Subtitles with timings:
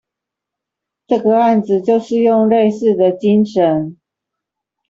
[1.05, 3.99] 這個案子就是用類似的精神